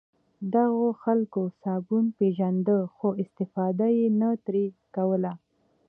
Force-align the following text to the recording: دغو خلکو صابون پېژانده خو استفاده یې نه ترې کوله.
دغو 0.53 0.87
خلکو 1.03 1.41
صابون 1.61 2.05
پېژانده 2.17 2.77
خو 2.95 3.07
استفاده 3.23 3.87
یې 3.97 4.07
نه 4.19 4.29
ترې 4.45 4.65
کوله. 4.95 5.33